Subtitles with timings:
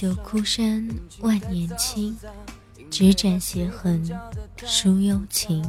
[0.00, 0.88] 的立得枯山
[1.20, 2.16] 万年青，
[2.90, 4.02] 只展斜痕
[4.56, 5.62] 书幽情。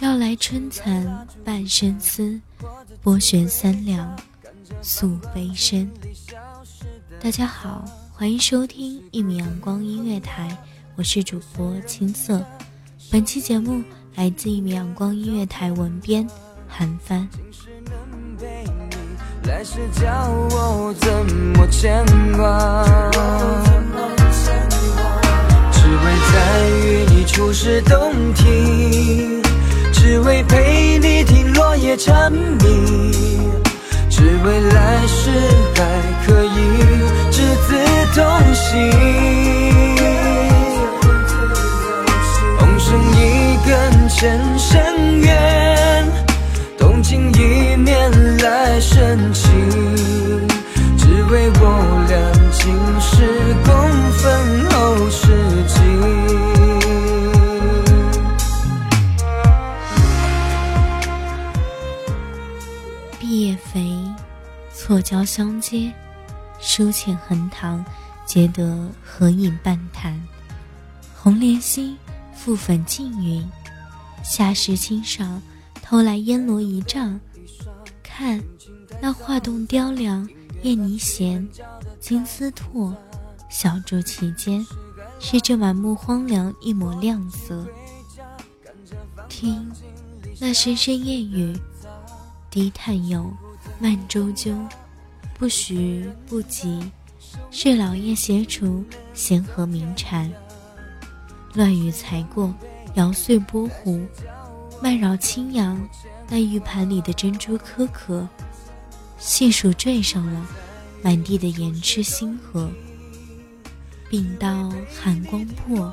[0.00, 2.40] 绕来春蚕半生丝，
[3.02, 4.18] 拨弦三两
[4.80, 5.90] 诉悲声。
[7.20, 10.56] 大家好，欢迎收听一米阳光音乐台，
[10.96, 12.42] 我是主播青色。
[13.10, 13.82] 本期节目
[14.14, 16.26] 来自一米阳光音乐台文编
[16.66, 17.28] 韩帆。
[19.48, 20.06] 来世叫
[20.50, 21.10] 我怎
[21.56, 22.04] 么牵
[22.36, 22.84] 挂？
[25.72, 29.42] 只为在与你初识洞庭，
[29.90, 33.50] 只为陪你听落叶蝉鸣，
[34.10, 35.30] 只为来世
[35.74, 35.80] 还
[36.26, 36.78] 可以
[37.30, 37.74] 执子
[38.14, 38.22] 同
[38.52, 38.92] 行。
[42.58, 44.57] 红绳一根牵
[65.00, 65.92] 交相接，
[66.60, 67.84] 书浅横塘，
[68.26, 70.20] 皆得合影半坛。
[71.14, 71.96] 红莲心，
[72.36, 73.46] 覆粉净云，
[74.24, 75.42] 夏时清赏，
[75.82, 77.18] 偷来烟罗一丈。
[78.02, 78.42] 看，
[79.00, 80.28] 那画栋雕梁，
[80.62, 81.46] 燕泥闲，
[82.00, 82.94] 金丝拓，
[83.50, 84.64] 小筑其间，
[85.20, 87.66] 是这满目荒凉一抹亮色。
[89.28, 89.70] 听，
[90.40, 91.58] 那声声燕语。
[92.50, 93.30] 低叹有
[93.78, 94.56] 慢周究，
[95.38, 96.82] 不徐不急，
[97.52, 98.84] 是老叶斜除
[99.14, 100.28] 闲和鸣蝉。
[101.54, 102.52] 乱雨才过，
[102.94, 104.04] 摇碎波湖，
[104.82, 105.80] 漫绕青阳，
[106.28, 108.28] 那玉盘里的珍珠颗颗，
[109.16, 110.44] 细数缀上了
[111.02, 112.68] 满地的盐池星河。
[114.10, 115.92] 并道寒光破，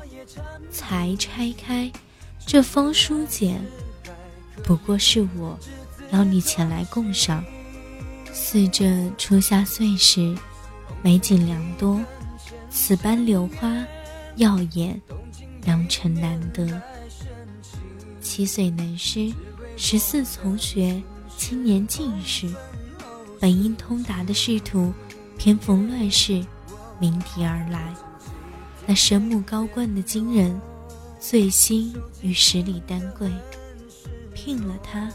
[0.72, 1.88] 才拆开
[2.44, 3.64] 这封书简，
[4.64, 5.56] 不过是我。
[6.12, 7.44] 邀你前来共赏，
[8.38, 10.36] 似这初夏岁时，
[11.02, 11.98] 美景良多，
[12.68, 13.74] 此般柳花
[14.36, 15.00] 耀眼，
[15.64, 16.68] 良辰难得。
[18.20, 19.32] 七岁能诗，
[19.78, 21.02] 十四从学，
[21.38, 22.46] 青年进士，
[23.40, 24.92] 本应通达的仕途，
[25.38, 26.44] 偏逢乱世，
[27.00, 27.94] 鸣笛而来。
[28.84, 30.60] 那神目高冠的金人，
[31.18, 33.30] 醉心于十里丹桂，
[34.34, 35.10] 聘了他。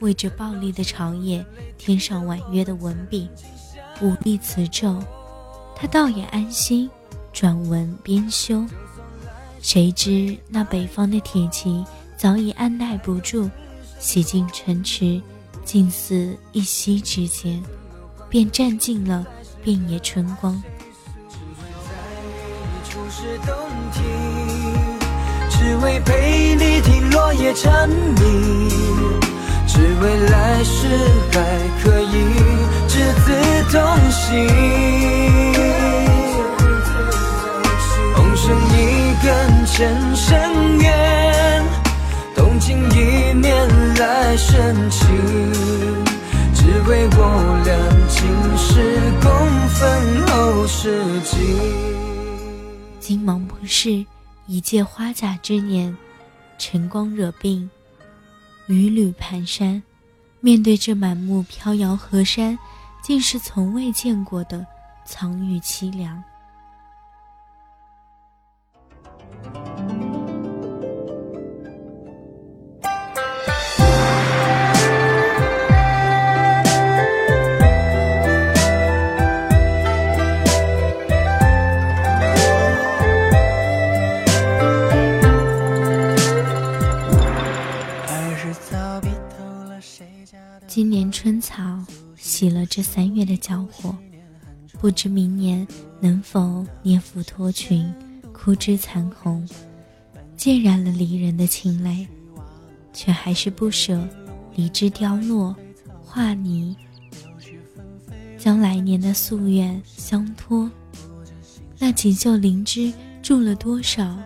[0.00, 1.44] 为这暴力的朝野
[1.76, 3.28] 添上婉约的文笔，
[4.00, 5.02] 武力词咒，
[5.74, 6.88] 他倒也安心，
[7.32, 8.64] 转文编修。
[9.60, 11.84] 谁知那北方的铁骑
[12.16, 13.50] 早已按耐不住，
[13.98, 15.20] 洗进城池，
[15.64, 17.62] 近似一夕之间，
[18.28, 19.26] 便占尽了
[19.62, 20.62] 遍野春光。
[25.50, 28.97] 只为陪你听落叶蝉鸣，
[29.78, 30.88] 只为来世
[31.30, 31.38] 还
[31.80, 32.12] 可以
[32.88, 32.98] 执
[34.10, 34.44] 心，
[38.12, 41.64] 同生一根前生缘，
[42.34, 45.06] 动情一面来深情，
[46.54, 47.20] 只为我
[47.64, 47.70] 俩
[48.08, 48.18] 今
[48.58, 49.30] 世共
[49.68, 51.36] 分后世情。
[52.98, 54.04] 金芒不是
[54.46, 55.96] 一介花甲之年，
[56.58, 57.70] 晨光惹病，
[58.68, 59.82] 雨履蹒跚。
[60.40, 62.56] 面对这满目飘摇河山，
[63.02, 64.64] 竟是从未见过的
[65.04, 66.22] 苍郁凄凉。
[92.78, 93.92] 这三月的娇火，
[94.80, 95.66] 不知明年
[95.98, 97.92] 能否年复脱群，
[98.32, 99.44] 枯枝残红，
[100.36, 102.06] 渐染了离人的情泪，
[102.92, 104.00] 却还是不舍
[104.54, 105.56] 离枝凋落，
[106.04, 106.76] 化泥，
[108.38, 110.70] 将来年的夙愿相托。
[111.80, 114.16] 那锦绣灵芝住了多少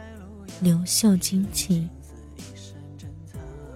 [0.61, 1.89] 流秀惊奇？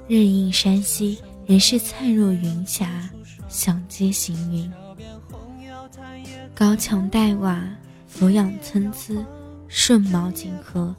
[0.06, 1.16] 日映山溪。
[1.46, 3.08] 人是灿若云霞，
[3.48, 4.72] 响接行云。
[6.54, 7.62] 高墙黛瓦，
[8.06, 9.14] 俯仰参差，
[9.68, 10.94] 顺毛锦河，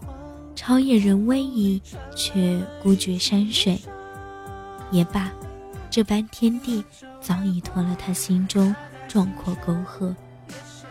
[0.56, 1.82] 超越人威仪，
[2.16, 3.80] 却孤绝山水。
[4.92, 5.32] 也罢，
[5.90, 6.84] 这般天地
[7.22, 8.74] 早已脱了他心中
[9.08, 10.16] 壮阔沟壑，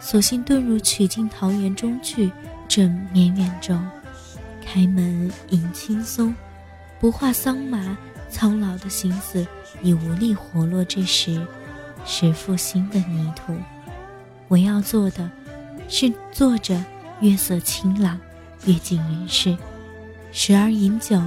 [0.00, 2.30] 索性遁入曲径桃源中去，
[2.68, 3.80] 正绵远中，
[4.64, 6.34] 开门迎青松，
[7.00, 7.96] 不画桑麻。
[8.28, 9.46] 苍老的心思
[9.82, 11.46] 已无力活络这时
[12.04, 13.56] 时复新的泥土。
[14.48, 15.30] 我要做的，
[15.88, 16.84] 是坐着
[17.20, 18.18] 月色清朗，
[18.64, 19.56] 阅尽人世，
[20.32, 21.20] 时而饮酒，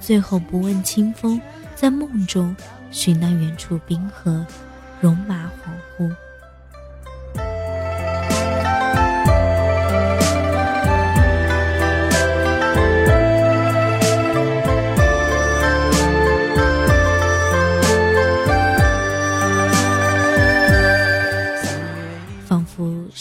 [0.00, 1.40] 最后不问清风，
[1.74, 2.54] 在梦中
[2.90, 4.46] 寻那远处冰河，
[5.00, 6.14] 戎马恍惚。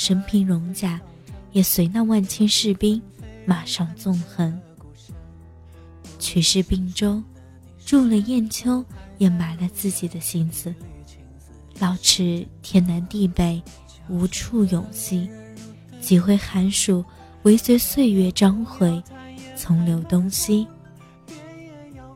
[0.09, 1.00] 身披戎甲，
[1.51, 3.00] 也随那万千士兵
[3.45, 4.59] 马上纵横。
[6.17, 7.21] 取士并州，
[7.85, 8.83] 住了雁丘，
[9.19, 10.73] 也埋了自己的心思。
[11.77, 13.61] 老池天南地北，
[14.07, 15.29] 无处永息。
[16.01, 17.06] 几回寒暑，
[17.44, 19.03] 唯随岁月章回，
[19.56, 20.65] 从流东西。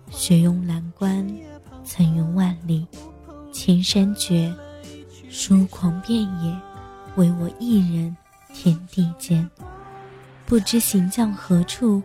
[0.09, 1.27] 雪拥蓝关，
[1.85, 2.87] 层云万里，
[3.51, 4.51] 千山绝，
[5.29, 6.72] 疏狂遍野。
[7.15, 8.18] 唯我一人，
[8.54, 9.48] 天地间，
[10.48, 12.01] 不知行将何处？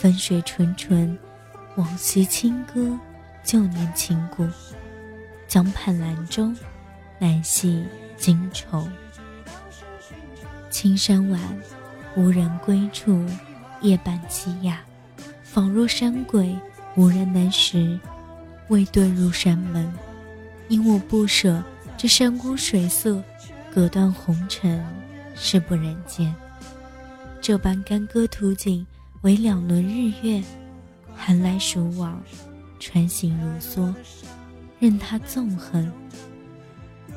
[0.00, 1.18] 汾水纯纯，
[1.74, 2.98] 往昔清歌，
[3.42, 4.48] 旧年情故。
[5.48, 6.50] 江畔兰舟，
[7.18, 7.84] 难系
[8.16, 8.88] 今愁。
[10.70, 11.40] 青山晚，
[12.16, 13.26] 无人归处，
[13.80, 14.80] 夜半凄哑，
[15.42, 16.56] 仿若山鬼，
[16.94, 17.98] 无人能识。
[18.68, 19.92] 未遁入山门，
[20.68, 21.62] 因我不舍
[21.98, 23.22] 这山光水色。
[23.74, 24.84] 隔断红尘，
[25.34, 26.34] 是不人间。
[27.40, 28.86] 这般干戈图景，
[29.22, 30.42] 为两轮日月，
[31.16, 32.22] 寒来暑往，
[32.78, 33.94] 穿行如梭，
[34.78, 35.90] 任它纵横。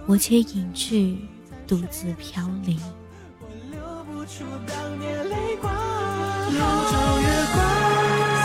[0.06, 1.18] 我且隐去，
[1.68, 2.80] 独自飘零。
[3.68, 3.82] 流
[4.32, 4.40] 着
[7.20, 7.66] 月光，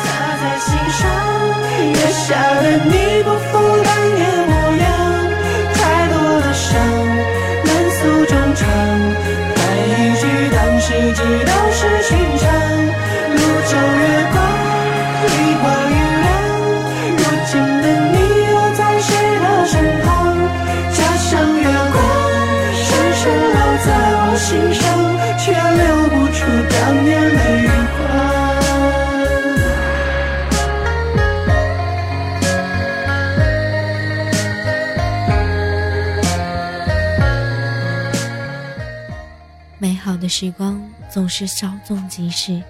[0.03, 0.09] 洒
[0.41, 1.07] 在心上，
[1.93, 2.29] 月下
[2.61, 2.91] 的你
[3.23, 3.70] 不负
[40.17, 42.63] 的时光总是稍纵即逝，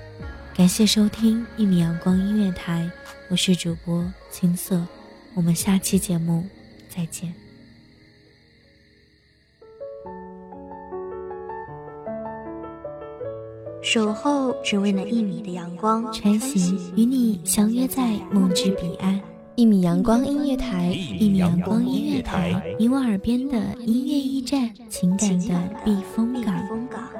[0.56, 2.90] 感谢收听一米阳光音乐台，
[3.28, 4.84] 我是主播青色，
[5.34, 6.44] 我们下期节目
[6.88, 7.32] 再见。
[13.82, 19.20] 守候只为那一米的阳光，穿行与你相约在梦之彼岸。
[19.56, 27.19] 一米阳光音乐台，一米阳光音乐台，你我耳边的音乐驿站，情感的避风港。